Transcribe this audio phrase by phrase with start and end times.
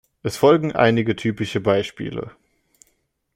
[0.23, 2.31] Es folgen einige typische Beispiele.